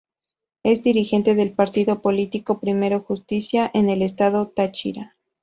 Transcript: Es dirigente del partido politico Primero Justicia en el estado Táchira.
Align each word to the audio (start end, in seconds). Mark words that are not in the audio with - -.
Es 0.63 0.81
dirigente 0.81 1.35
del 1.35 1.53
partido 1.53 2.01
politico 2.01 2.59
Primero 2.59 3.01
Justicia 3.01 3.69
en 3.71 3.87
el 3.87 4.01
estado 4.01 4.47
Táchira. 4.47 5.15